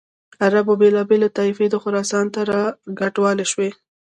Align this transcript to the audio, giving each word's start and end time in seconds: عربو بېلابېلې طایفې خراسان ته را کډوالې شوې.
عربو 0.43 0.73
بېلابېلې 0.81 1.29
طایفې 1.37 1.67
خراسان 1.83 2.25
ته 2.33 2.41
را 2.51 2.61
کډوالې 2.99 3.45
شوې. 3.51 3.69